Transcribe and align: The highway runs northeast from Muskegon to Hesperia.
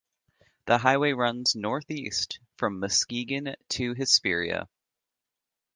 The 0.65 0.79
highway 0.79 1.11
runs 1.13 1.55
northeast 1.55 2.39
from 2.57 2.79
Muskegon 2.79 3.55
to 3.69 3.93
Hesperia. 3.93 4.67